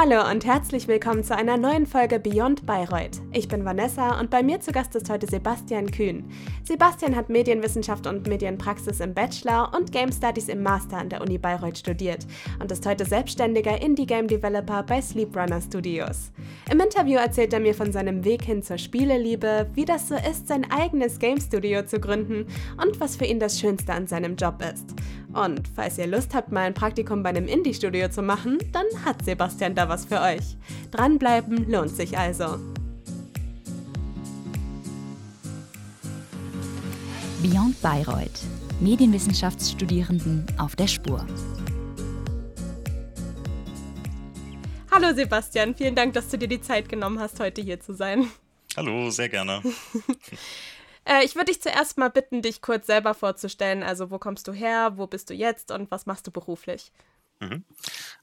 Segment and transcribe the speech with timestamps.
[0.00, 3.20] Hallo und herzlich willkommen zu einer neuen Folge Beyond Bayreuth.
[3.32, 6.30] Ich bin Vanessa und bei mir zu Gast ist heute Sebastian Kühn.
[6.62, 11.36] Sebastian hat Medienwissenschaft und Medienpraxis im Bachelor und Game Studies im Master an der Uni
[11.36, 12.28] Bayreuth studiert
[12.60, 16.30] und ist heute selbstständiger Indie-Game Developer bei Sleeprunner Studios.
[16.70, 20.46] Im Interview erzählt er mir von seinem Weg hin zur Spieleliebe, wie das so ist,
[20.46, 22.46] sein eigenes Game Studio zu gründen
[22.80, 24.94] und was für ihn das Schönste an seinem Job ist.
[25.32, 29.24] Und falls ihr Lust habt, mal ein Praktikum bei einem Indie-Studio zu machen, dann hat
[29.24, 30.56] Sebastian da was für euch.
[30.90, 32.58] Dranbleiben lohnt sich also.
[37.42, 38.40] Beyond Bayreuth.
[38.80, 41.26] Medienwissenschaftsstudierenden auf der Spur.
[44.90, 48.28] Hallo Sebastian, vielen Dank, dass du dir die Zeit genommen hast, heute hier zu sein.
[48.76, 49.62] Hallo, sehr gerne.
[51.08, 53.82] Äh, ich würde dich zuerst mal bitten, dich kurz selber vorzustellen.
[53.82, 56.92] Also, wo kommst du her, wo bist du jetzt und was machst du beruflich?
[57.40, 57.64] Mhm.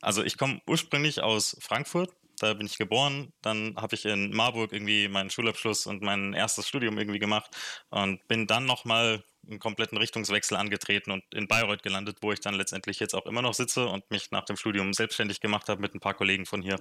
[0.02, 2.14] Also, ich komme ursprünglich aus Frankfurt.
[2.40, 3.32] Da bin ich geboren.
[3.42, 7.50] Dann habe ich in Marburg irgendwie meinen Schulabschluss und mein erstes Studium irgendwie gemacht
[7.90, 12.56] und bin dann nochmal einen kompletten Richtungswechsel angetreten und in Bayreuth gelandet, wo ich dann
[12.56, 15.94] letztendlich jetzt auch immer noch sitze und mich nach dem Studium selbstständig gemacht habe mit
[15.96, 16.80] ein paar Kollegen von hier.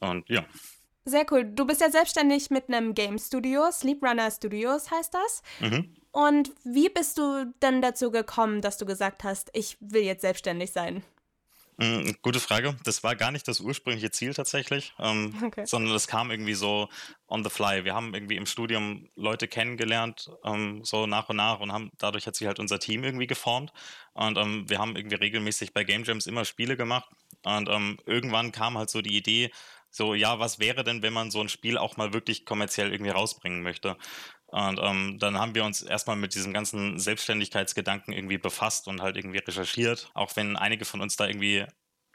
[0.00, 0.46] Und ja,
[1.08, 1.44] sehr cool.
[1.44, 5.42] Du bist ja selbstständig mit einem Game Studio, Sleeprunner Studios heißt das.
[5.60, 5.94] Mhm.
[6.10, 10.72] Und wie bist du denn dazu gekommen, dass du gesagt hast, ich will jetzt selbstständig
[10.72, 11.02] sein?
[11.80, 12.76] Mhm, gute Frage.
[12.82, 15.64] Das war gar nicht das ursprüngliche Ziel tatsächlich, ähm, okay.
[15.64, 16.88] sondern das kam irgendwie so
[17.28, 17.84] on the fly.
[17.84, 22.26] Wir haben irgendwie im Studium Leute kennengelernt, ähm, so nach und nach und haben dadurch
[22.26, 23.72] hat sich halt unser Team irgendwie geformt
[24.12, 27.08] und ähm, wir haben irgendwie regelmäßig bei Game Jams immer Spiele gemacht
[27.44, 29.52] und ähm, irgendwann kam halt so die Idee,
[29.90, 33.10] so, ja, was wäre denn, wenn man so ein Spiel auch mal wirklich kommerziell irgendwie
[33.10, 33.96] rausbringen möchte?
[34.46, 39.16] Und ähm, dann haben wir uns erstmal mit diesem ganzen Selbstständigkeitsgedanken irgendwie befasst und halt
[39.16, 41.66] irgendwie recherchiert, auch wenn einige von uns da irgendwie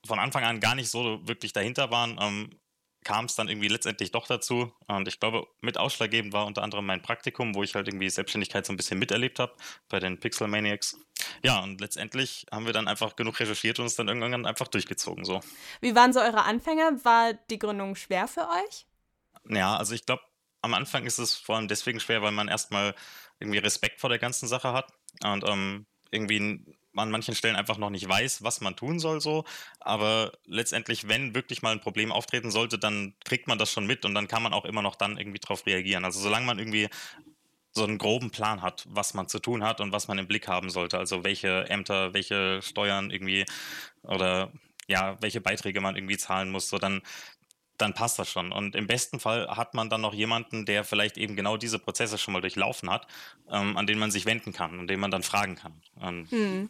[0.05, 2.17] von Anfang an gar nicht so wirklich dahinter waren.
[2.19, 2.59] Ähm,
[3.03, 4.73] kam es dann irgendwie letztendlich doch dazu.
[4.87, 8.65] Und ich glaube, mit ausschlaggebend war unter anderem mein Praktikum, wo ich halt irgendwie Selbstständigkeit
[8.65, 9.53] so ein bisschen miterlebt habe
[9.89, 10.97] bei den Pixel Maniacs.
[11.43, 15.25] Ja, und letztendlich haben wir dann einfach genug recherchiert und es dann irgendwann einfach durchgezogen.
[15.25, 15.41] So.
[15.81, 16.99] Wie waren so eure Anfänge?
[17.03, 18.85] War die Gründung schwer für euch?
[19.49, 20.23] Ja, also ich glaube,
[20.61, 22.95] am Anfang ist es vor allem deswegen schwer, weil man erstmal
[23.39, 24.91] irgendwie Respekt vor der ganzen Sache hat
[25.23, 29.21] und ähm, irgendwie man an manchen Stellen einfach noch nicht weiß, was man tun soll
[29.21, 29.45] so.
[29.79, 34.05] Aber letztendlich, wenn wirklich mal ein Problem auftreten sollte, dann kriegt man das schon mit
[34.05, 36.05] und dann kann man auch immer noch dann irgendwie drauf reagieren.
[36.05, 36.89] Also solange man irgendwie
[37.71, 40.47] so einen groben Plan hat, was man zu tun hat und was man im Blick
[40.47, 40.99] haben sollte.
[40.99, 43.45] Also welche Ämter, welche Steuern irgendwie
[44.03, 44.51] oder
[44.87, 47.01] ja, welche Beiträge man irgendwie zahlen muss, so dann
[47.77, 48.51] dann passt das schon.
[48.51, 52.17] Und im besten Fall hat man dann noch jemanden, der vielleicht eben genau diese Prozesse
[52.17, 53.07] schon mal durchlaufen hat,
[53.49, 55.81] ähm, an den man sich wenden kann und den man dann fragen kann.
[55.95, 56.69] Und, hm.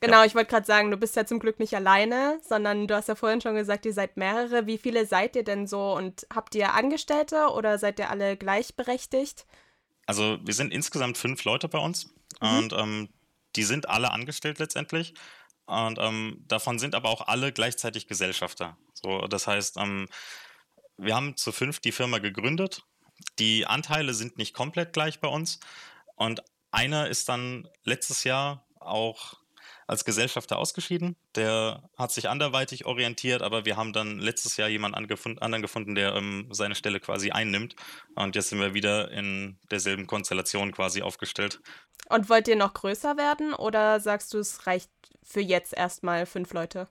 [0.00, 0.24] Genau, ja.
[0.24, 3.14] ich wollte gerade sagen, du bist ja zum Glück nicht alleine, sondern du hast ja
[3.14, 4.66] vorhin schon gesagt, ihr seid mehrere.
[4.66, 9.46] Wie viele seid ihr denn so und habt ihr Angestellte oder seid ihr alle gleichberechtigt?
[10.06, 12.58] Also wir sind insgesamt fünf Leute bei uns mhm.
[12.58, 13.08] und ähm,
[13.56, 15.14] die sind alle angestellt letztendlich.
[15.64, 18.76] Und ähm, davon sind aber auch alle gleichzeitig Gesellschafter.
[18.94, 20.08] So, das heißt, ähm,
[20.96, 22.84] wir haben zu fünf die Firma gegründet.
[23.38, 25.58] Die Anteile sind nicht komplett gleich bei uns.
[26.14, 29.34] Und einer ist dann letztes Jahr auch
[29.86, 31.16] als Gesellschafter ausgeschieden.
[31.34, 36.14] Der hat sich anderweitig orientiert, aber wir haben dann letztes Jahr jemanden anderen gefunden, der
[36.14, 37.76] ähm, seine Stelle quasi einnimmt.
[38.14, 41.60] Und jetzt sind wir wieder in derselben Konstellation quasi aufgestellt.
[42.08, 44.90] Und wollt ihr noch größer werden oder sagst du, es reicht
[45.22, 46.88] für jetzt erstmal fünf Leute?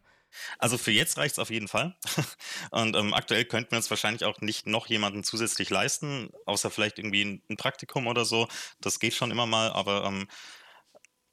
[0.59, 1.95] Also für jetzt reicht es auf jeden Fall.
[2.71, 6.99] Und ähm, aktuell könnten wir uns wahrscheinlich auch nicht noch jemanden zusätzlich leisten, außer vielleicht
[6.99, 8.47] irgendwie ein, ein Praktikum oder so.
[8.81, 10.27] Das geht schon immer mal, aber ähm,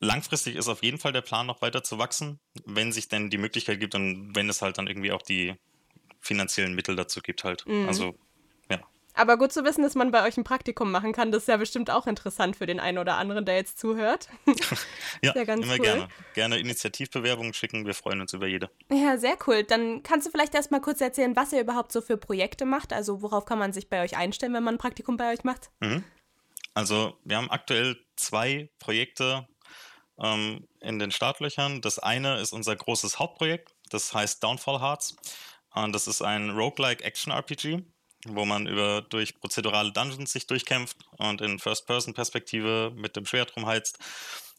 [0.04, 3.38] Langfristig ist auf jeden Fall der Plan, noch weiter zu wachsen, wenn sich denn die
[3.38, 5.54] Möglichkeit gibt und wenn es halt dann irgendwie auch die
[6.18, 7.64] finanziellen Mittel dazu gibt halt.
[7.68, 7.86] Mhm.
[7.86, 8.16] Also,
[8.68, 8.80] ja.
[9.14, 11.56] Aber gut zu wissen, dass man bei euch ein Praktikum machen kann, das ist ja
[11.56, 14.28] bestimmt auch interessant für den einen oder anderen, der jetzt zuhört.
[15.22, 15.78] ja, ja immer cool.
[15.78, 16.08] gerne.
[16.34, 18.70] Gerne Initiativbewerbungen schicken, wir freuen uns über jede.
[18.90, 19.62] Ja, sehr cool.
[19.62, 22.92] Dann kannst du vielleicht erstmal kurz erzählen, was ihr überhaupt so für Projekte macht.
[22.92, 25.70] Also worauf kann man sich bei euch einstellen, wenn man ein Praktikum bei euch macht?
[25.78, 26.02] Mhm.
[26.74, 29.46] Also wir haben aktuell zwei Projekte,
[30.20, 31.80] ähm, in den Startlöchern.
[31.80, 35.16] Das eine ist unser großes Hauptprojekt, das heißt Downfall Hearts.
[35.74, 37.82] Und das ist ein Roguelike Action RPG,
[38.26, 43.98] wo man über durch prozedurale Dungeons sich durchkämpft und in First-Person-Perspektive mit dem Schwert rumheizt.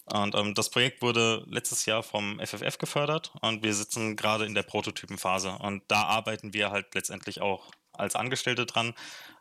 [0.05, 4.53] Und ähm, das Projekt wurde letztes Jahr vom FFF gefördert und wir sitzen gerade in
[4.53, 5.51] der Prototypenphase.
[5.59, 8.94] Und da arbeiten wir halt letztendlich auch als Angestellte dran.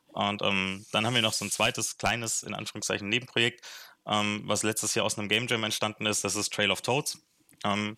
[0.06, 3.66] Und ähm, dann haben wir noch so ein zweites kleines, in Anführungszeichen, Nebenprojekt,
[4.06, 6.24] ähm, was letztes Jahr aus einem Game Jam entstanden ist.
[6.24, 7.18] Das ist Trail of Toads.
[7.64, 7.96] Ähm,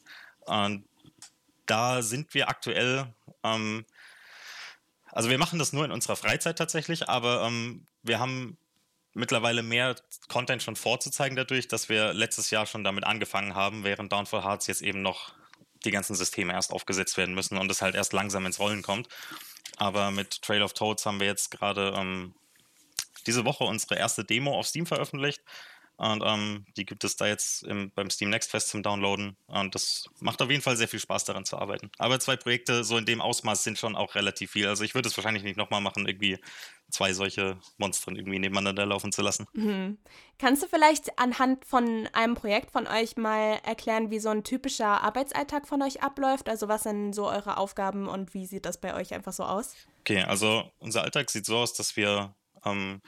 [1.67, 3.87] da sind wir aktuell ähm,
[5.13, 8.59] Also wir machen das nur in unserer Freizeit tatsächlich, aber ähm, wir haben
[9.15, 9.95] mittlerweile mehr
[10.29, 14.67] Content schon vorzuzeigen dadurch, dass wir letztes Jahr schon damit angefangen haben, während Downfall Hearts
[14.67, 15.33] jetzt eben noch
[15.85, 19.09] die ganzen Systeme erst aufgesetzt werden müssen und es halt erst langsam ins Rollen kommt.
[19.77, 22.35] Aber mit Trail of Toads haben wir jetzt gerade ähm,
[23.27, 25.43] diese Woche unsere erste Demo auf Steam veröffentlicht.
[25.97, 29.37] Und ähm, die gibt es da jetzt im, beim Steam Next Fest zum Downloaden.
[29.47, 31.91] Und das macht auf jeden Fall sehr viel Spaß daran zu arbeiten.
[31.99, 34.67] Aber zwei Projekte so in dem Ausmaß sind schon auch relativ viel.
[34.67, 36.39] Also ich würde es wahrscheinlich nicht nochmal machen, irgendwie
[36.91, 39.47] zwei solche Monstern irgendwie nebeneinander laufen zu lassen.
[39.53, 39.99] Mhm.
[40.39, 45.03] Kannst du vielleicht anhand von einem Projekt von euch mal erklären, wie so ein typischer
[45.03, 46.49] Arbeitsalltag von euch abläuft?
[46.49, 49.75] Also was sind so eure Aufgaben und wie sieht das bei euch einfach so aus?
[50.01, 53.01] Okay, also unser Alltag sieht so aus, dass wir ähm,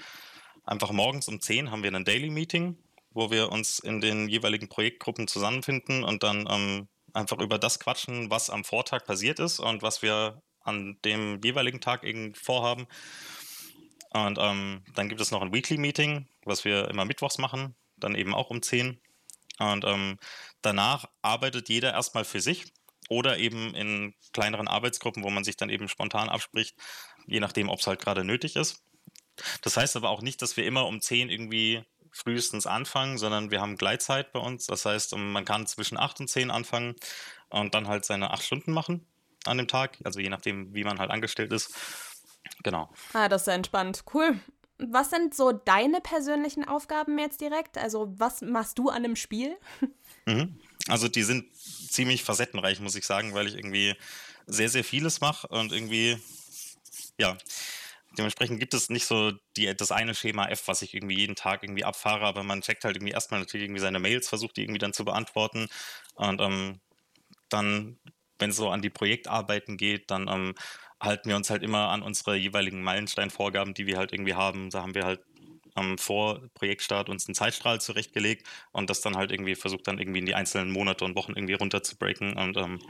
[0.66, 2.76] einfach morgens um 10 haben wir ein Daily Meeting,
[3.10, 8.30] wo wir uns in den jeweiligen Projektgruppen zusammenfinden und dann ähm, einfach über das quatschen,
[8.30, 12.86] was am Vortag passiert ist und was wir an dem jeweiligen Tag irgendwie vorhaben.
[14.10, 18.14] Und ähm, dann gibt es noch ein Weekly Meeting, was wir immer mittwochs machen, dann
[18.14, 19.00] eben auch um 10.
[19.58, 20.18] Und ähm,
[20.62, 22.72] danach arbeitet jeder erstmal für sich
[23.08, 26.76] oder eben in kleineren Arbeitsgruppen, wo man sich dann eben spontan abspricht,
[27.26, 28.82] je nachdem, ob es halt gerade nötig ist.
[29.62, 33.60] Das heißt aber auch nicht, dass wir immer um 10 irgendwie frühestens anfangen, sondern wir
[33.60, 34.66] haben Gleitzeit bei uns.
[34.66, 36.96] Das heißt, man kann zwischen 8 und 10 anfangen
[37.50, 39.06] und dann halt seine 8 Stunden machen
[39.44, 41.72] an dem Tag, also je nachdem, wie man halt angestellt ist.
[42.62, 42.90] Genau.
[43.12, 44.04] Ah, das ist entspannt.
[44.12, 44.40] Cool.
[44.78, 47.78] Was sind so deine persönlichen Aufgaben jetzt direkt?
[47.78, 49.56] Also, was machst du an dem Spiel?
[50.28, 50.58] Mhm.
[50.88, 53.94] Also, die sind ziemlich facettenreich, muss ich sagen, weil ich irgendwie
[54.46, 56.18] sehr, sehr vieles mache und irgendwie,
[57.16, 57.38] ja,
[58.18, 61.62] dementsprechend gibt es nicht so die, das eine Schema F, was ich irgendwie jeden Tag
[61.62, 64.78] irgendwie abfahre, aber man checkt halt irgendwie erstmal natürlich irgendwie seine Mails, versucht die irgendwie
[64.78, 65.68] dann zu beantworten
[66.14, 66.80] und ähm,
[67.48, 67.98] dann,
[68.38, 70.54] wenn es so an die Projektarbeiten geht, dann ähm,
[71.00, 74.70] halten wir uns halt immer an unsere jeweiligen Meilensteinvorgaben, die wir halt irgendwie haben.
[74.70, 75.20] Da haben wir halt
[75.76, 80.20] ähm, vor Projektstart uns einen Zeitstrahl zurechtgelegt und das dann halt irgendwie versucht dann irgendwie
[80.20, 82.80] in die einzelnen Monate und Wochen irgendwie runterzubreaken und ähm,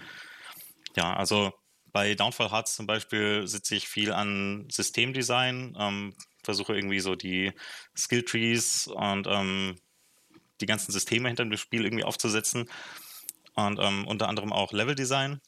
[0.96, 1.52] ja, also
[1.92, 7.52] bei Downfall Hearts zum Beispiel sitze ich viel an Systemdesign, ähm, versuche irgendwie so die
[7.96, 9.76] Skilltrees und ähm,
[10.60, 12.68] die ganzen Systeme hinter dem Spiel irgendwie aufzusetzen
[13.54, 15.40] und ähm, unter anderem auch Leveldesign.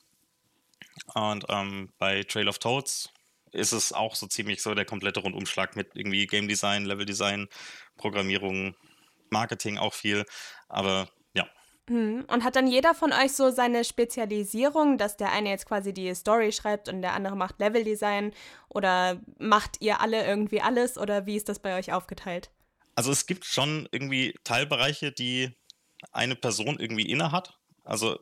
[1.15, 3.11] Und ähm, bei Trail of Toads
[3.53, 7.49] ist es auch so ziemlich so der komplette Rundumschlag mit irgendwie Game Design, Level Design,
[7.97, 8.75] Programmierung,
[9.31, 10.25] Marketing auch viel.
[10.69, 11.09] Aber.
[11.89, 16.15] Und hat dann jeder von euch so seine Spezialisierung, dass der eine jetzt quasi die
[16.15, 18.33] Story schreibt und der andere macht Leveldesign?
[18.69, 20.99] Oder macht ihr alle irgendwie alles?
[20.99, 22.51] Oder wie ist das bei euch aufgeteilt?
[22.95, 25.55] Also es gibt schon irgendwie Teilbereiche, die
[26.13, 27.59] eine Person irgendwie inne hat.
[27.85, 28.19] Also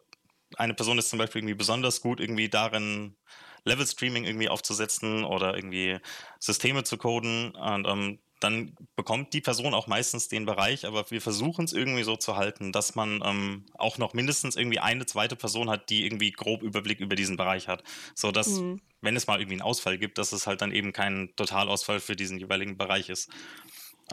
[0.56, 3.16] eine Person ist zum Beispiel irgendwie besonders gut irgendwie darin,
[3.64, 5.98] Level Streaming irgendwie aufzusetzen oder irgendwie
[6.38, 7.50] Systeme zu coden.
[7.54, 12.02] Und ähm, dann bekommt die Person auch meistens den Bereich, aber wir versuchen es irgendwie
[12.02, 16.04] so zu halten, dass man ähm, auch noch mindestens irgendwie eine zweite Person hat, die
[16.04, 17.82] irgendwie grob Überblick über diesen Bereich hat,
[18.14, 18.80] so dass mhm.
[19.00, 22.14] wenn es mal irgendwie einen Ausfall gibt, dass es halt dann eben kein Totalausfall für
[22.14, 23.30] diesen jeweiligen Bereich ist.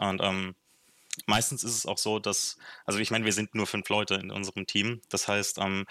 [0.00, 0.54] Und ähm,
[1.26, 2.56] meistens ist es auch so, dass,
[2.86, 5.84] also ich meine, wir sind nur fünf Leute in unserem Team, das heißt, ähm,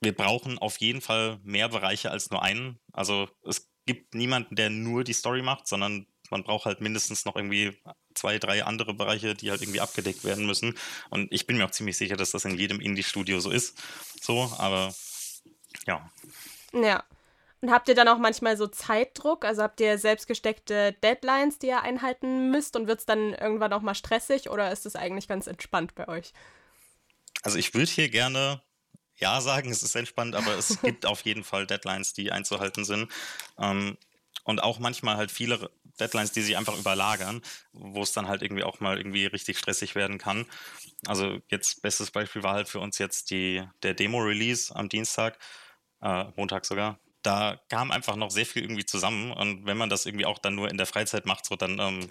[0.00, 2.78] wir brauchen auf jeden Fall mehr Bereiche als nur einen.
[2.92, 7.36] Also es gibt niemanden, der nur die Story macht, sondern man braucht halt mindestens noch
[7.36, 7.78] irgendwie
[8.12, 10.76] zwei, drei andere Bereiche, die halt irgendwie abgedeckt werden müssen.
[11.08, 13.80] Und ich bin mir auch ziemlich sicher, dass das in jedem Indie-Studio so ist.
[14.20, 14.92] So, aber
[15.86, 16.10] ja.
[16.72, 17.04] Ja.
[17.60, 19.44] Und habt ihr dann auch manchmal so Zeitdruck?
[19.44, 23.80] Also habt ihr selbstgesteckte Deadlines, die ihr einhalten müsst und wird es dann irgendwann auch
[23.80, 26.32] mal stressig oder ist es eigentlich ganz entspannt bei euch?
[27.42, 28.60] Also ich würde hier gerne
[29.16, 33.08] ja sagen, es ist entspannt, aber es gibt auf jeden Fall Deadlines, die einzuhalten sind.
[33.56, 33.96] Ähm,
[34.42, 35.70] und auch manchmal halt viele
[36.00, 39.94] Deadlines, die sich einfach überlagern, wo es dann halt irgendwie auch mal irgendwie richtig stressig
[39.94, 40.46] werden kann.
[41.06, 45.38] Also jetzt bestes Beispiel war halt für uns jetzt die, der Demo-Release am Dienstag,
[46.02, 46.98] äh, Montag sogar.
[47.22, 50.54] Da kam einfach noch sehr viel irgendwie zusammen und wenn man das irgendwie auch dann
[50.54, 52.08] nur in der Freizeit macht, so dann, ähm,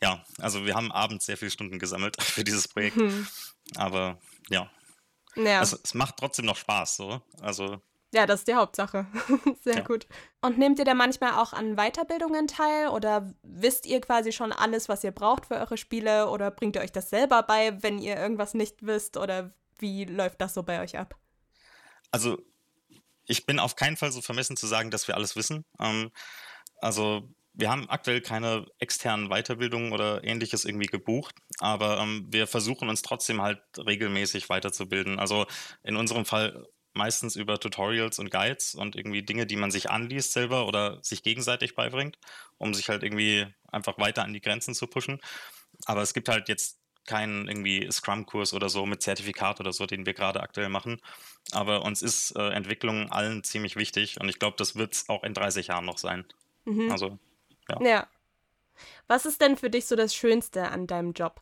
[0.00, 2.96] ja, also wir haben abends sehr viele Stunden gesammelt für dieses Projekt.
[2.96, 3.26] Mhm.
[3.74, 4.70] Aber ja.
[5.34, 5.60] ja.
[5.60, 7.22] Also es macht trotzdem noch Spaß, so.
[7.40, 7.80] Also
[8.14, 9.06] ja, das ist die Hauptsache.
[9.62, 9.80] Sehr ja.
[9.82, 10.06] gut.
[10.40, 14.88] Und nehmt ihr da manchmal auch an Weiterbildungen teil oder wisst ihr quasi schon alles,
[14.88, 18.16] was ihr braucht für eure Spiele oder bringt ihr euch das selber bei, wenn ihr
[18.16, 21.16] irgendwas nicht wisst oder wie läuft das so bei euch ab?
[22.10, 22.38] Also,
[23.26, 25.64] ich bin auf keinen Fall so vermessen zu sagen, dass wir alles wissen.
[25.80, 26.10] Ähm,
[26.80, 32.88] also, wir haben aktuell keine externen Weiterbildungen oder ähnliches irgendwie gebucht, aber ähm, wir versuchen
[32.88, 35.18] uns trotzdem halt regelmäßig weiterzubilden.
[35.18, 35.46] Also
[35.82, 40.32] in unserem Fall meistens über Tutorials und Guides und irgendwie Dinge, die man sich anliest
[40.32, 42.18] selber oder sich gegenseitig beibringt,
[42.58, 45.20] um sich halt irgendwie einfach weiter an die Grenzen zu pushen.
[45.84, 50.06] Aber es gibt halt jetzt keinen irgendwie Scrum-Kurs oder so mit Zertifikat oder so, den
[50.06, 51.00] wir gerade aktuell machen.
[51.52, 55.22] Aber uns ist äh, Entwicklung allen ziemlich wichtig und ich glaube, das wird es auch
[55.22, 56.24] in 30 Jahren noch sein.
[56.64, 56.90] Mhm.
[56.90, 57.18] Also,
[57.68, 57.80] ja.
[57.82, 58.06] Ja.
[59.06, 61.40] Was ist denn für dich so das Schönste an deinem Job?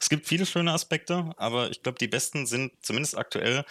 [0.00, 3.64] Es gibt viele schöne Aspekte, aber ich glaube, die besten sind zumindest aktuell.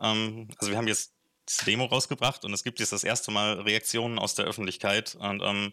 [0.00, 1.12] Ähm, also, wir haben jetzt
[1.46, 5.42] das Demo rausgebracht und es gibt jetzt das erste Mal Reaktionen aus der Öffentlichkeit und
[5.42, 5.72] ähm,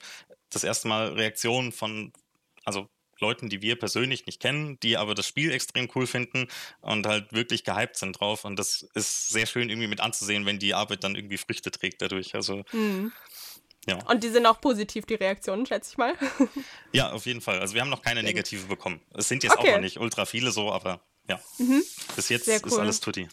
[0.49, 2.13] das erste Mal Reaktionen von,
[2.63, 2.89] also
[3.19, 6.47] Leuten, die wir persönlich nicht kennen, die aber das Spiel extrem cool finden
[6.81, 8.45] und halt wirklich gehypt sind drauf.
[8.45, 12.01] Und das ist sehr schön irgendwie mit anzusehen, wenn die Arbeit dann irgendwie Früchte trägt
[12.01, 12.35] dadurch.
[12.35, 13.11] Also mhm.
[13.87, 14.01] Ja.
[14.05, 16.13] Und die sind auch positiv, die Reaktionen, schätze ich mal.
[16.93, 17.59] ja, auf jeden Fall.
[17.59, 19.01] Also wir haben noch keine negative bekommen.
[19.13, 19.69] Es sind jetzt okay.
[19.69, 21.39] auch noch nicht ultra viele so, aber ja.
[21.57, 21.83] Mhm.
[22.15, 22.61] Bis jetzt cool.
[22.65, 23.27] ist alles tutti.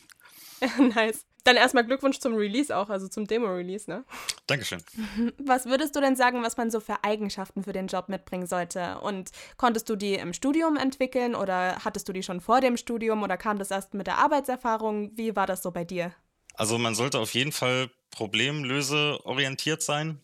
[0.94, 1.24] nice.
[1.44, 4.04] Dann erstmal Glückwunsch zum Release auch, also zum Demo-Release, ne?
[4.46, 4.82] Dankeschön.
[5.38, 8.98] Was würdest du denn sagen, was man so für Eigenschaften für den Job mitbringen sollte?
[9.00, 13.22] Und konntest du die im Studium entwickeln oder hattest du die schon vor dem Studium
[13.22, 15.16] oder kam das erst mit der Arbeitserfahrung?
[15.16, 16.12] Wie war das so bei dir?
[16.54, 20.20] Also man sollte auf jeden Fall problemlöseorientiert sein,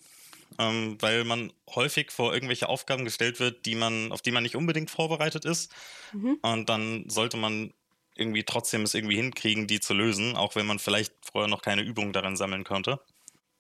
[0.59, 4.57] ähm, weil man häufig vor irgendwelche Aufgaben gestellt wird, die man, auf die man nicht
[4.57, 5.73] unbedingt vorbereitet ist.
[6.13, 6.39] Mhm.
[6.43, 7.73] Und dann sollte man
[8.17, 11.83] irgendwie trotzdem es irgendwie hinkriegen, die zu lösen, auch wenn man vielleicht vorher noch keine
[11.83, 13.01] Übung darin sammeln konnte.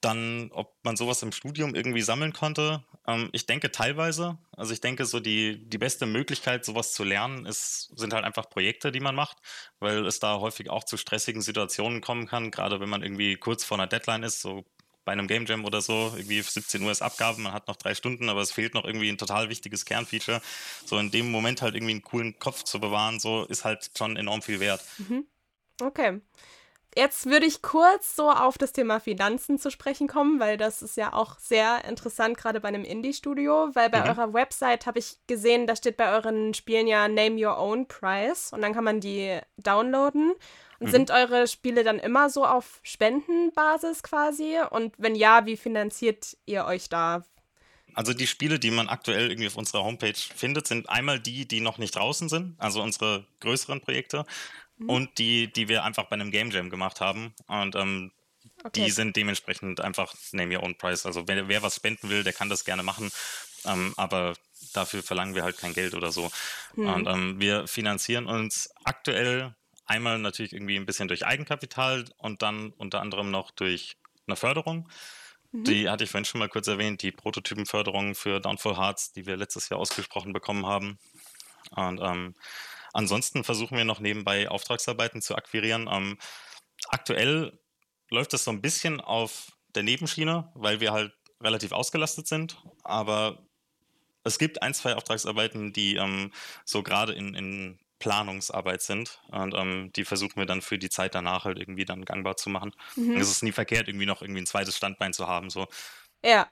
[0.00, 4.38] Dann, ob man sowas im Studium irgendwie sammeln konnte, ähm, ich denke teilweise.
[4.52, 8.48] Also ich denke, so die, die beste Möglichkeit, sowas zu lernen, ist, sind halt einfach
[8.48, 9.38] Projekte, die man macht,
[9.78, 13.64] weil es da häufig auch zu stressigen Situationen kommen kann, gerade wenn man irgendwie kurz
[13.64, 14.64] vor einer Deadline ist, so
[15.06, 17.94] bei einem Game Jam oder so, irgendwie 17 Uhr ist Abgabe, man hat noch drei
[17.94, 20.42] Stunden, aber es fehlt noch irgendwie ein total wichtiges Kernfeature.
[20.84, 24.16] So in dem Moment halt irgendwie einen coolen Kopf zu bewahren, so ist halt schon
[24.16, 24.84] enorm viel wert.
[24.98, 25.24] Mhm.
[25.80, 26.20] Okay.
[26.96, 30.96] Jetzt würde ich kurz so auf das Thema Finanzen zu sprechen kommen, weil das ist
[30.96, 34.08] ja auch sehr interessant, gerade bei einem Indie-Studio, weil bei mhm.
[34.08, 38.52] eurer Website habe ich gesehen, da steht bei euren Spielen ja Name Your Own Price
[38.52, 40.34] und dann kann man die downloaden.
[40.78, 40.92] Und mhm.
[40.92, 44.58] sind eure Spiele dann immer so auf Spendenbasis quasi?
[44.70, 47.24] Und wenn ja, wie finanziert ihr euch da?
[47.94, 51.60] Also die Spiele, die man aktuell irgendwie auf unserer Homepage findet, sind einmal die, die
[51.60, 54.26] noch nicht draußen sind, also unsere größeren Projekte,
[54.76, 54.90] mhm.
[54.90, 57.34] und die, die wir einfach bei einem Game Jam gemacht haben.
[57.46, 58.12] Und ähm,
[58.64, 58.84] okay.
[58.84, 61.06] die sind dementsprechend einfach Name Your Own Price.
[61.06, 63.10] Also wer, wer was spenden will, der kann das gerne machen.
[63.64, 64.34] Ähm, aber
[64.74, 66.30] dafür verlangen wir halt kein Geld oder so.
[66.74, 66.88] Mhm.
[66.88, 69.54] Und ähm, wir finanzieren uns aktuell
[69.86, 74.88] Einmal natürlich irgendwie ein bisschen durch Eigenkapital und dann unter anderem noch durch eine Förderung.
[75.52, 75.64] Mhm.
[75.64, 79.36] Die hatte ich vorhin schon mal kurz erwähnt, die Prototypenförderung für Downfall Hearts, die wir
[79.36, 80.98] letztes Jahr ausgesprochen bekommen haben.
[81.70, 82.34] Und ähm,
[82.92, 85.88] ansonsten versuchen wir noch nebenbei Auftragsarbeiten zu akquirieren.
[85.90, 86.18] Ähm,
[86.88, 87.58] aktuell
[88.10, 92.62] läuft das so ein bisschen auf der Nebenschiene, weil wir halt relativ ausgelastet sind.
[92.82, 93.46] Aber
[94.24, 96.32] es gibt ein, zwei Auftragsarbeiten, die ähm,
[96.64, 99.20] so gerade in, in Planungsarbeit sind.
[99.28, 102.50] Und ähm, die versuchen wir dann für die Zeit danach halt irgendwie dann gangbar zu
[102.50, 102.72] machen.
[102.96, 103.16] Mhm.
[103.16, 105.50] es ist nie verkehrt, irgendwie noch irgendwie ein zweites Standbein zu haben.
[105.50, 105.66] So.
[106.24, 106.48] Ja.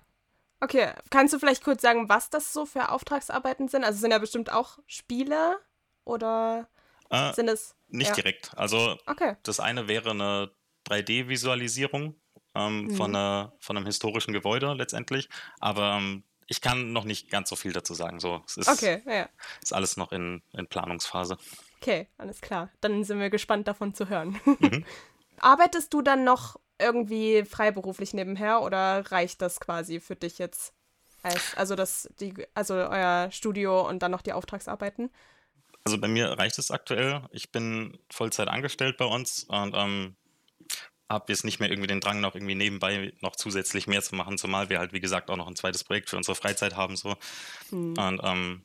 [0.61, 0.93] Okay.
[1.11, 3.85] Kannst du vielleicht kurz sagen, was das so für Auftragsarbeiten sind?
[3.85, 5.59] Also sind ja bestimmt auch Spiele
[6.05, 6.69] oder
[7.11, 7.77] äh, sind es.
[7.89, 8.15] Nicht ja.
[8.15, 8.57] direkt.
[8.57, 9.37] Also okay.
[9.43, 10.51] das eine wäre eine
[10.89, 12.15] 3D-Visualisierung
[12.55, 12.91] ähm, mhm.
[12.97, 13.13] von,
[13.59, 15.29] von einem historischen Gebäude letztendlich.
[15.61, 18.21] Aber ähm, ich kann noch nicht ganz so viel dazu sagen.
[18.21, 19.29] So, es ist, okay, ja.
[19.63, 21.37] ist alles noch in, in Planungsphase.
[21.81, 22.71] Okay, alles klar.
[22.81, 24.41] Dann sind wir gespannt davon zu hören.
[24.45, 24.85] Mhm.
[25.41, 30.73] Arbeitest du dann noch irgendwie freiberuflich nebenher oder reicht das quasi für dich jetzt?
[31.23, 35.11] Als, also das, die, also euer Studio und dann noch die Auftragsarbeiten?
[35.85, 37.23] Also bei mir reicht es aktuell.
[37.31, 40.17] Ich bin Vollzeit angestellt bei uns und ähm,
[41.09, 44.39] habe jetzt nicht mehr irgendwie den Drang, noch irgendwie nebenbei noch zusätzlich mehr zu machen,
[44.39, 46.97] zumal wir halt, wie gesagt, auch noch ein zweites Projekt für unsere Freizeit haben.
[46.97, 47.17] So.
[47.71, 47.99] Mhm.
[47.99, 48.65] Und ähm,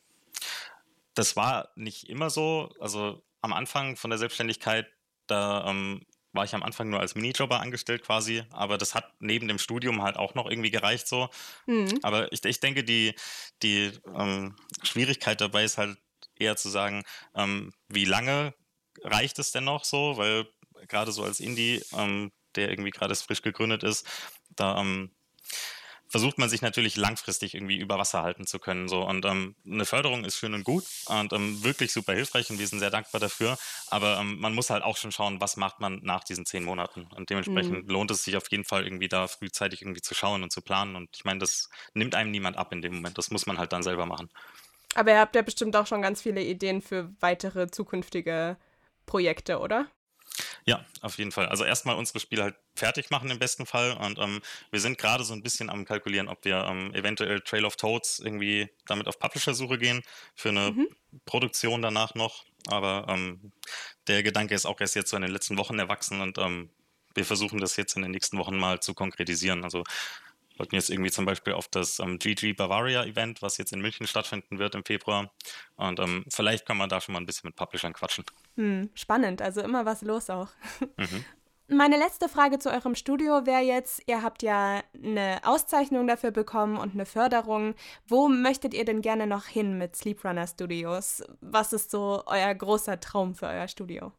[1.15, 2.69] das war nicht immer so.
[2.79, 4.87] Also am Anfang von der Selbstständigkeit,
[5.27, 9.47] da ähm, war ich am Anfang nur als Minijobber angestellt quasi, aber das hat neben
[9.47, 11.29] dem Studium halt auch noch irgendwie gereicht so.
[11.65, 11.99] Mhm.
[12.03, 13.15] Aber ich, ich denke, die,
[13.63, 15.97] die ähm, Schwierigkeit dabei ist halt
[16.37, 17.03] eher zu sagen,
[17.35, 18.53] ähm, wie lange
[19.03, 20.47] reicht es denn noch so, weil
[20.87, 24.07] gerade so als Indie, ähm, der irgendwie gerade frisch gegründet ist,
[24.55, 25.11] da ähm,
[26.09, 28.87] versucht man sich natürlich langfristig irgendwie über Wasser halten zu können.
[28.87, 29.07] So.
[29.07, 32.67] Und ähm, eine Förderung ist schön und gut und ähm, wirklich super hilfreich und wir
[32.67, 33.57] sind sehr dankbar dafür.
[33.87, 37.07] Aber ähm, man muss halt auch schon schauen, was macht man nach diesen zehn Monaten.
[37.15, 37.89] Und dementsprechend mhm.
[37.89, 40.95] lohnt es sich auf jeden Fall irgendwie da frühzeitig irgendwie zu schauen und zu planen.
[40.95, 43.17] Und ich meine, das nimmt einem niemand ab in dem Moment.
[43.19, 44.29] Das muss man halt dann selber machen.
[44.95, 48.57] Aber ihr habt ja bestimmt auch schon ganz viele Ideen für weitere zukünftige
[49.05, 49.85] Projekte, oder?
[50.65, 51.47] Ja, auf jeden Fall.
[51.47, 53.93] Also erstmal unsere Spiele halt fertig machen im besten Fall.
[53.93, 54.41] Und ähm,
[54.71, 58.19] wir sind gerade so ein bisschen am kalkulieren, ob wir ähm, eventuell Trail of Toads
[58.19, 60.01] irgendwie damit auf Publisher-Suche gehen
[60.35, 60.87] für eine mhm.
[61.25, 62.45] Produktion danach noch.
[62.67, 63.51] Aber ähm,
[64.07, 66.69] der Gedanke ist auch erst jetzt so in den letzten Wochen erwachsen und ähm,
[67.15, 69.63] wir versuchen das jetzt in den nächsten Wochen mal zu konkretisieren.
[69.63, 69.83] Also
[70.59, 74.07] wollten jetzt irgendwie zum Beispiel auf das ähm, GG Bavaria Event, was jetzt in München
[74.07, 75.31] stattfinden wird im Februar.
[75.75, 78.25] Und ähm, vielleicht kann man da schon mal ein bisschen mit Publishern quatschen.
[78.55, 80.49] Hm, spannend, also immer was los auch.
[80.97, 81.23] Mhm.
[81.71, 86.77] Meine letzte Frage zu eurem Studio wäre jetzt, ihr habt ja eine Auszeichnung dafür bekommen
[86.77, 87.75] und eine Förderung.
[88.07, 91.21] Wo möchtet ihr denn gerne noch hin mit Sleeprunner Studios?
[91.41, 94.11] Was ist so euer großer Traum für euer Studio?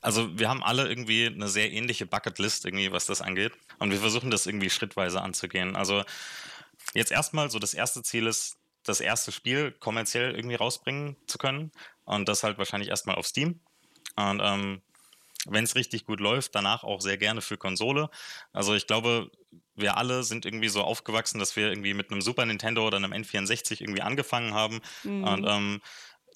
[0.00, 3.52] Also wir haben alle irgendwie eine sehr ähnliche Bucketlist irgendwie, was das angeht.
[3.78, 5.76] Und wir versuchen das irgendwie schrittweise anzugehen.
[5.76, 6.04] Also
[6.94, 11.72] jetzt erstmal so das erste Ziel ist, das erste Spiel kommerziell irgendwie rausbringen zu können.
[12.04, 13.60] Und das halt wahrscheinlich erstmal auf Steam.
[14.16, 14.82] Und ähm,
[15.46, 18.10] wenn es richtig gut läuft, danach auch sehr gerne für Konsole.
[18.52, 19.30] Also ich glaube,
[19.74, 23.12] wir alle sind irgendwie so aufgewachsen, dass wir irgendwie mit einem Super Nintendo oder einem
[23.12, 24.80] N64 irgendwie angefangen haben.
[25.02, 25.24] Mhm.
[25.24, 25.80] Und ähm,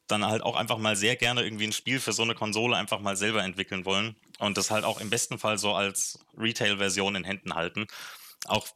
[0.06, 3.00] dann halt auch einfach mal sehr gerne irgendwie ein Spiel für so eine Konsole einfach
[3.00, 7.24] mal selber entwickeln wollen und das halt auch im besten Fall so als Retail-Version in
[7.24, 7.86] Händen halten.
[8.46, 8.68] Auch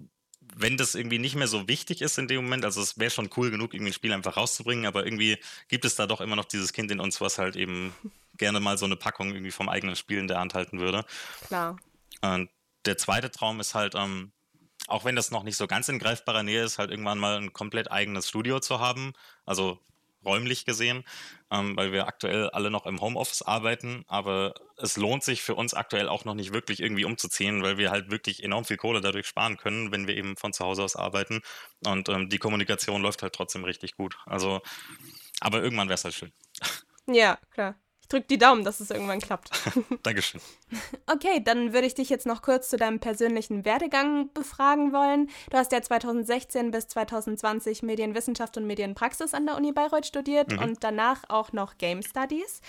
[0.56, 3.28] wenn das irgendwie nicht mehr so wichtig ist in dem Moment, also es wäre schon
[3.36, 6.46] cool genug, irgendwie ein Spiel einfach rauszubringen, aber irgendwie gibt es da doch immer noch
[6.46, 7.94] dieses Kind in uns, was halt eben
[8.36, 11.04] gerne mal so eine Packung irgendwie vom eigenen Spiel in der Hand halten würde.
[11.46, 11.76] Klar.
[12.22, 12.48] Und
[12.86, 14.32] der zweite Traum ist halt, ähm,
[14.86, 17.52] auch wenn das noch nicht so ganz in greifbarer Nähe ist, halt irgendwann mal ein
[17.52, 19.12] komplett eigenes Studio zu haben.
[19.44, 19.80] Also
[20.24, 21.04] räumlich gesehen,
[21.50, 24.04] ähm, weil wir aktuell alle noch im Homeoffice arbeiten.
[24.08, 27.90] Aber es lohnt sich für uns aktuell auch noch nicht wirklich irgendwie umzuziehen, weil wir
[27.90, 30.96] halt wirklich enorm viel Kohle dadurch sparen können, wenn wir eben von zu Hause aus
[30.96, 31.42] arbeiten.
[31.84, 34.18] Und ähm, die Kommunikation läuft halt trotzdem richtig gut.
[34.26, 34.60] Also,
[35.40, 36.32] aber irgendwann wäre es halt schön.
[37.06, 37.74] Ja, klar
[38.08, 39.50] drück die Daumen, dass es irgendwann klappt.
[40.02, 40.40] Dankeschön.
[41.06, 45.30] Okay, dann würde ich dich jetzt noch kurz zu deinem persönlichen Werdegang befragen wollen.
[45.50, 50.58] Du hast ja 2016 bis 2020 Medienwissenschaft und Medienpraxis an der Uni Bayreuth studiert mhm.
[50.58, 52.60] und danach auch noch Game Studies.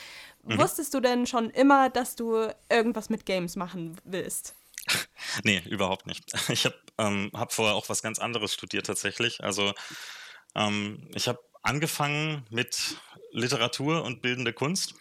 [0.43, 0.59] Mhm.
[0.59, 4.55] Wusstest du denn schon immer, dass du irgendwas mit Games machen willst?
[5.43, 6.31] Nee, überhaupt nicht.
[6.49, 9.43] Ich habe ähm, hab vorher auch was ganz anderes studiert tatsächlich.
[9.43, 9.73] Also
[10.55, 12.97] ähm, ich habe angefangen mit
[13.31, 14.95] Literatur und bildende Kunst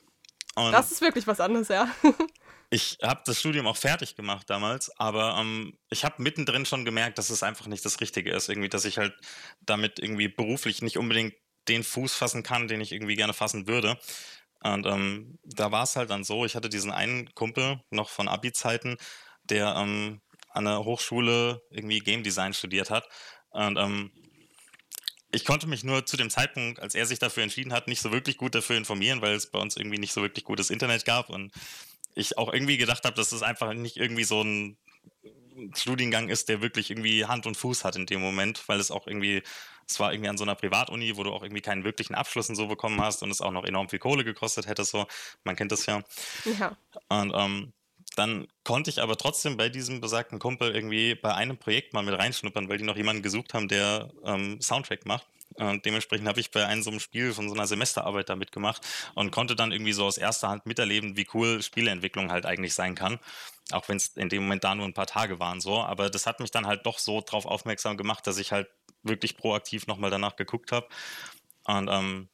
[0.67, 1.89] und das ist wirklich was anderes, ja.
[2.71, 7.19] ich habe das Studium auch fertig gemacht damals, aber ähm, ich habe mittendrin schon gemerkt,
[7.19, 8.49] dass es einfach nicht das Richtige ist.
[8.49, 9.15] Irgendwie, dass ich halt
[9.61, 11.35] damit irgendwie beruflich nicht unbedingt
[11.69, 13.99] den Fuß fassen kann, den ich irgendwie gerne fassen würde.
[14.61, 18.29] Und ähm, da war es halt dann so, ich hatte diesen einen Kumpel noch von
[18.29, 18.97] Abi-Zeiten,
[19.45, 23.09] der ähm, an der Hochschule irgendwie Game Design studiert hat.
[23.51, 24.11] Und ähm,
[25.31, 28.13] ich konnte mich nur zu dem Zeitpunkt, als er sich dafür entschieden hat, nicht so
[28.13, 31.29] wirklich gut dafür informieren, weil es bei uns irgendwie nicht so wirklich gutes Internet gab
[31.29, 31.53] und
[32.15, 34.79] ich auch irgendwie gedacht habe, dass es einfach nicht irgendwie so ein
[35.75, 39.07] Studiengang ist, der wirklich irgendwie Hand und Fuß hat in dem Moment, weil es auch
[39.07, 39.43] irgendwie,
[39.87, 42.57] es war irgendwie an so einer Privatuni, wo du auch irgendwie keinen wirklichen Abschluss und
[42.57, 45.07] so bekommen hast und es auch noch enorm viel Kohle gekostet hätte, so,
[45.45, 46.03] man kennt das ja.
[46.59, 46.77] Ja.
[47.09, 47.73] Und ähm,
[48.19, 52.19] dann konnte ich aber trotzdem bei diesem besagten Kumpel irgendwie bei einem Projekt mal mit
[52.19, 55.27] reinschnuppern, weil die noch jemanden gesucht haben, der ähm, Soundtrack macht.
[55.55, 58.87] Und dementsprechend habe ich bei einem so einem Spiel von so einer Semesterarbeit da mitgemacht
[59.15, 62.95] und konnte dann irgendwie so aus erster Hand miterleben, wie cool Spieleentwicklung halt eigentlich sein
[62.95, 63.19] kann.
[63.73, 65.81] Auch wenn es in dem Moment da nur ein paar Tage waren so.
[65.81, 68.69] Aber das hat mich dann halt doch so drauf aufmerksam gemacht, dass ich halt
[69.03, 70.87] wirklich proaktiv nochmal danach geguckt habe.
[71.65, 72.29] Und ähm,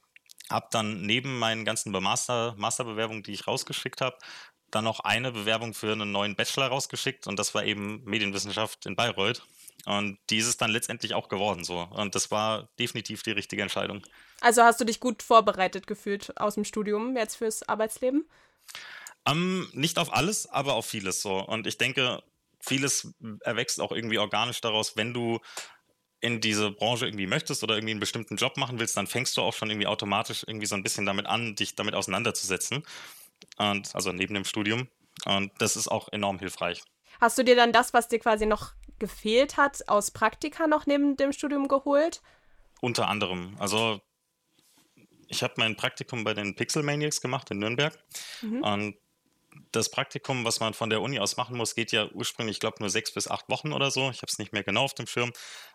[0.51, 4.19] habe dann neben meinen ganzen Master, Masterbewerbungen, die ich rausgeschickt habe,
[4.75, 8.97] dann noch eine Bewerbung für einen neuen Bachelor rausgeschickt und das war eben Medienwissenschaft in
[8.97, 9.43] Bayreuth.
[9.87, 11.81] Und die ist es dann letztendlich auch geworden so.
[11.81, 14.03] Und das war definitiv die richtige Entscheidung.
[14.41, 18.25] Also hast du dich gut vorbereitet gefühlt aus dem Studium jetzt fürs Arbeitsleben?
[19.27, 21.39] Um, ähm, nicht auf alles, aber auf vieles so.
[21.39, 22.23] Und ich denke,
[22.61, 25.41] vieles erwächst auch irgendwie organisch daraus, wenn du
[26.21, 29.43] in diese Branche irgendwie möchtest oder irgendwie einen bestimmten Job machen willst, dann fängst du
[29.43, 32.83] auch schon irgendwie automatisch irgendwie so ein bisschen damit an, dich damit auseinanderzusetzen.
[33.57, 34.89] Und, also neben dem Studium.
[35.27, 36.83] Und das ist auch enorm hilfreich.
[37.21, 41.17] Hast du dir dann das, was dir quasi noch gefehlt hat, aus Praktika noch neben
[41.17, 42.21] dem Studium geholt?
[42.81, 43.57] Unter anderem.
[43.59, 44.01] Also
[45.29, 47.97] ich habe mein Praktikum bei den Pixel Maniacs gemacht in Nürnberg.
[48.43, 48.63] Mhm.
[48.63, 48.97] Und
[49.73, 52.77] das Praktikum, was man von der Uni aus machen muss, geht ja ursprünglich, ich glaube,
[52.81, 54.11] nur sechs bis acht Wochen oder so.
[54.11, 55.33] Ich habe es nicht mehr genau auf dem Schirm.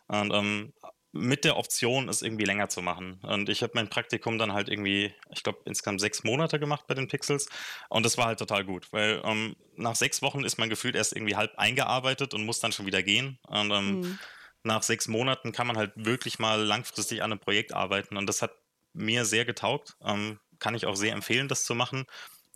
[0.08, 0.74] Und ähm,
[1.12, 3.20] mit der Option, es irgendwie länger zu machen.
[3.24, 6.94] Und ich habe mein Praktikum dann halt irgendwie, ich glaube, insgesamt sechs Monate gemacht bei
[6.94, 7.50] den Pixels.
[7.90, 11.16] Und das war halt total gut, weil ähm, nach sechs Wochen ist man gefühlt erst
[11.16, 13.40] irgendwie halb eingearbeitet und muss dann schon wieder gehen.
[13.48, 14.20] Und ähm, mhm.
[14.64, 18.16] nach sechs Monaten kann man halt wirklich mal langfristig an einem Projekt arbeiten.
[18.16, 18.52] Und das hat
[18.94, 19.98] mir sehr getaugt.
[20.04, 22.06] Ähm, kann ich auch sehr empfehlen, das zu machen.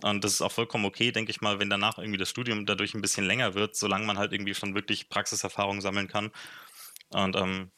[0.01, 2.93] Und das ist auch vollkommen okay, denke ich mal, wenn danach irgendwie das Studium dadurch
[2.93, 6.31] ein bisschen länger wird, solange man halt irgendwie schon wirklich Praxiserfahrung sammeln kann.
[7.09, 7.71] Und ähm,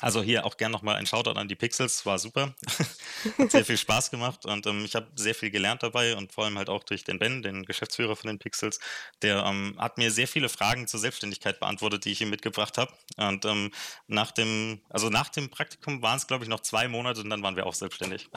[0.00, 2.54] also hier auch gern nochmal ein Shoutout an die Pixels, war super.
[3.38, 6.44] Hat sehr viel Spaß gemacht und ähm, ich habe sehr viel gelernt dabei und vor
[6.44, 8.78] allem halt auch durch den Ben, den Geschäftsführer von den Pixels,
[9.22, 12.92] der ähm, hat mir sehr viele Fragen zur Selbstständigkeit beantwortet, die ich ihm mitgebracht habe.
[13.16, 13.72] Und ähm,
[14.06, 17.42] nach dem, also nach dem Praktikum waren es, glaube ich, noch zwei Monate und dann
[17.42, 18.28] waren wir auch selbstständig.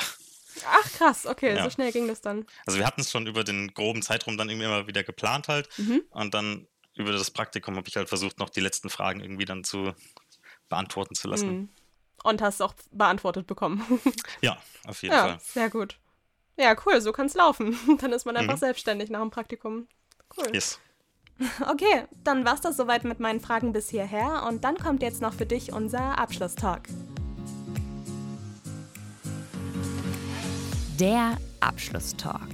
[0.66, 1.64] Ach krass, okay, ja.
[1.64, 2.46] so schnell ging das dann.
[2.66, 5.70] Also wir hatten es schon über den groben Zeitraum dann irgendwie immer wieder geplant halt
[5.78, 6.02] mhm.
[6.12, 9.64] und dann über das Praktikum habe ich halt versucht, noch die letzten Fragen irgendwie dann
[9.64, 9.94] zu
[10.70, 11.50] beantworten zu lassen.
[11.50, 11.70] Mhm.
[12.24, 13.84] Und hast auch beantwortet bekommen.
[14.42, 15.40] ja, auf jeden ja, Fall.
[15.42, 15.98] Sehr gut.
[16.58, 17.78] Ja, cool, so kann es laufen.
[18.02, 18.60] Dann ist man einfach mhm.
[18.60, 19.88] selbstständig nach dem Praktikum.
[20.38, 20.54] Cool.
[20.54, 20.80] Yes.
[21.70, 25.34] Okay, dann war's das soweit mit meinen Fragen bis hierher und dann kommt jetzt noch
[25.34, 26.90] für dich unser Abschlusstalk.
[31.00, 32.50] Der Abschlusstalk.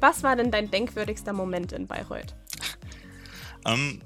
[0.00, 2.34] Was war denn dein denkwürdigster Moment in Bayreuth?
[3.66, 4.00] Ähm,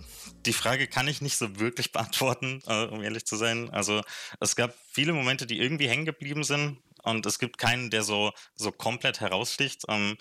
[0.46, 3.70] die Frage kann ich nicht so wirklich beantworten, äh, um ehrlich zu sein.
[3.70, 4.02] Also
[4.40, 8.32] es gab viele Momente, die irgendwie hängen geblieben sind und es gibt keinen, der so,
[8.54, 9.84] so komplett heraussticht.
[9.88, 10.16] Ähm,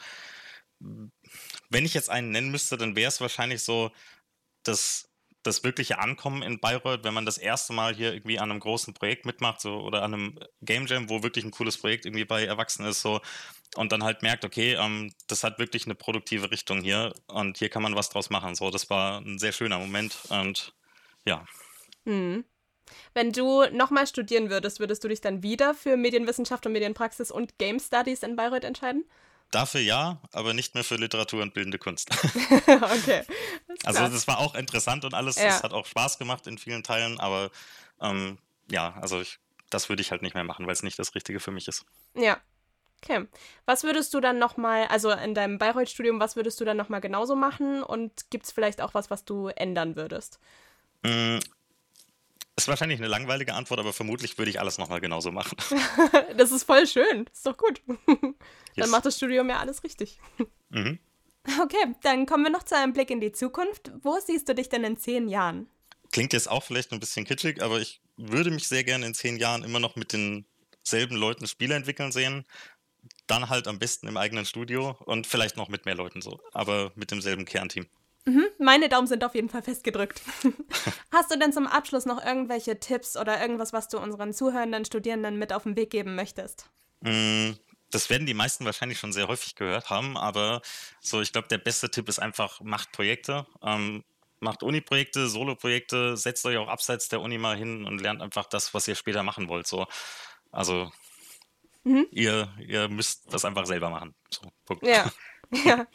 [1.69, 3.91] wenn ich jetzt einen nennen müsste, dann wäre es wahrscheinlich so
[4.63, 5.04] das,
[5.45, 8.93] das wirkliche Ankommen in Bayreuth, wenn man das erste Mal hier irgendwie an einem großen
[8.93, 12.45] Projekt mitmacht so, oder an einem Game Jam, wo wirklich ein cooles Projekt irgendwie bei
[12.45, 13.21] Erwachsenen ist, so
[13.75, 17.69] und dann halt merkt, okay, ähm, das hat wirklich eine produktive Richtung hier und hier
[17.69, 18.55] kann man was draus machen.
[18.55, 20.73] So, das war ein sehr schöner Moment und
[21.25, 21.45] ja.
[22.05, 22.45] Mhm.
[23.13, 27.57] Wenn du nochmal studieren würdest, würdest du dich dann wieder für Medienwissenschaft und Medienpraxis und
[27.57, 29.05] Game Studies in Bayreuth entscheiden?
[29.51, 32.09] Dafür ja, aber nicht mehr für Literatur und bildende Kunst.
[32.67, 33.23] okay.
[33.83, 35.37] Also das war auch interessant und alles.
[35.37, 37.51] Es hat auch Spaß gemacht in vielen Teilen, aber
[38.01, 38.37] ähm,
[38.69, 41.39] ja, also ich, das würde ich halt nicht mehr machen, weil es nicht das Richtige
[41.39, 41.85] für mich ist.
[42.15, 42.41] Ja,
[43.03, 43.27] Okay.
[43.65, 47.35] Was würdest du dann nochmal, also in deinem Bayreuth-Studium, was würdest du dann nochmal genauso
[47.35, 50.39] machen und gibt es vielleicht auch was, was du ändern würdest?
[52.55, 55.57] Mm, ist wahrscheinlich eine langweilige Antwort, aber vermutlich würde ich alles nochmal genauso machen.
[56.37, 57.25] das ist voll schön.
[57.31, 57.81] ist doch gut.
[58.75, 58.87] Yes.
[58.87, 60.19] Dann macht das Studium ja alles richtig.
[60.69, 60.99] Mhm.
[61.61, 63.91] Okay, dann kommen wir noch zu einem Blick in die Zukunft.
[64.01, 65.69] Wo siehst du dich denn in zehn Jahren?
[66.11, 69.37] Klingt jetzt auch vielleicht ein bisschen kitschig, aber ich würde mich sehr gerne in zehn
[69.37, 72.45] Jahren immer noch mit denselben Leuten Spiele entwickeln sehen
[73.27, 76.91] dann halt am besten im eigenen Studio und vielleicht noch mit mehr Leuten so, aber
[76.95, 77.87] mit demselben Kernteam.
[78.25, 80.21] Mhm, meine Daumen sind auf jeden Fall festgedrückt.
[81.11, 85.37] Hast du denn zum Abschluss noch irgendwelche Tipps oder irgendwas, was du unseren zuhörenden Studierenden
[85.37, 86.69] mit auf den Weg geben möchtest?
[87.01, 87.51] Mm,
[87.91, 90.61] das werden die meisten wahrscheinlich schon sehr häufig gehört haben, aber
[91.01, 93.45] so, ich glaube, der beste Tipp ist einfach, macht Projekte.
[93.61, 94.03] Ähm,
[94.39, 98.73] macht Uni-Projekte, Solo-Projekte, setzt euch auch abseits der Uni mal hin und lernt einfach das,
[98.73, 99.67] was ihr später machen wollt.
[99.67, 99.85] So.
[100.51, 100.91] Also
[101.85, 102.07] Mhm.
[102.11, 104.15] Ihr, ihr müsst das einfach selber machen.
[104.29, 104.51] So.
[104.81, 105.11] Ja.
[105.63, 105.87] ja.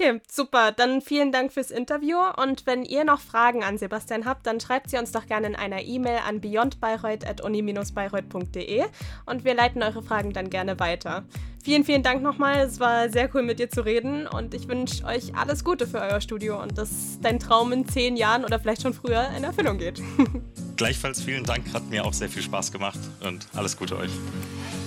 [0.00, 0.70] Okay, super.
[0.70, 2.18] Dann vielen Dank fürs Interview.
[2.36, 5.56] Und wenn ihr noch Fragen an Sebastian habt, dann schreibt sie uns doch gerne in
[5.56, 8.84] einer E-Mail an beyondbayreuth.uni-bayreuth.de
[9.26, 11.24] und wir leiten eure Fragen dann gerne weiter.
[11.64, 12.60] Vielen, vielen Dank nochmal.
[12.60, 16.00] Es war sehr cool, mit dir zu reden und ich wünsche euch alles Gute für
[16.00, 19.78] euer Studio und dass dein Traum in zehn Jahren oder vielleicht schon früher in Erfüllung
[19.78, 20.00] geht.
[20.76, 24.12] Gleichfalls vielen Dank, hat mir auch sehr viel Spaß gemacht und alles Gute euch.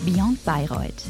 [0.06, 1.04] Beyond Bayreuth